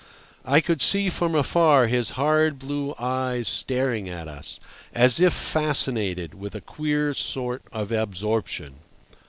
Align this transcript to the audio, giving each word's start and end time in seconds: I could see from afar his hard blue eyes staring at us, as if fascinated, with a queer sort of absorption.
I 0.45 0.61
could 0.61 0.81
see 0.81 1.11
from 1.11 1.35
afar 1.35 1.85
his 1.85 2.09
hard 2.17 2.57
blue 2.57 2.95
eyes 2.97 3.47
staring 3.47 4.09
at 4.09 4.27
us, 4.27 4.59
as 4.95 5.19
if 5.19 5.31
fascinated, 5.31 6.33
with 6.33 6.55
a 6.55 6.61
queer 6.61 7.13
sort 7.13 7.61
of 7.71 7.91
absorption. 7.91 8.77